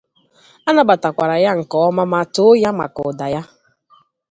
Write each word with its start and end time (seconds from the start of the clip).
Anabatakwara 0.69 1.35
ya 1.45 1.51
nke 1.59 1.75
ọma 1.87 2.03
ma 2.11 2.21
too 2.33 2.51
ya 2.63 2.71
maka 2.79 2.99
ụda 3.09 3.27
ya. 3.33 3.41